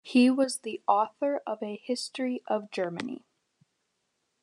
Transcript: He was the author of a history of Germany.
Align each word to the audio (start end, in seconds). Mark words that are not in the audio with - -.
He 0.03 0.31
was 0.31 0.61
the 0.61 0.81
author 0.87 1.43
of 1.45 1.61
a 1.61 1.75
history 1.77 2.41
of 2.47 2.71
Germany. 2.71 3.23